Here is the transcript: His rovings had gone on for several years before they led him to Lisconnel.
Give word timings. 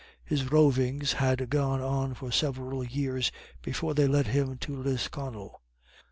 His 0.25 0.49
rovings 0.51 1.13
had 1.13 1.47
gone 1.51 1.79
on 1.79 2.15
for 2.15 2.31
several 2.31 2.83
years 2.83 3.31
before 3.61 3.93
they 3.93 4.07
led 4.07 4.25
him 4.25 4.57
to 4.57 4.75
Lisconnel. 4.75 5.61